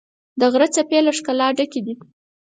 [0.39, 1.93] د غره څپې له ښکلا ډکې دي.